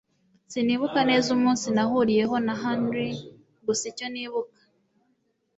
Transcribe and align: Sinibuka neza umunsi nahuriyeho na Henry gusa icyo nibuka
Sinibuka 0.51 0.99
neza 1.09 1.27
umunsi 1.37 1.67
nahuriyeho 1.75 2.35
na 2.45 2.55
Henry 2.61 3.09
gusa 3.65 3.83
icyo 3.91 4.07
nibuka 4.13 4.57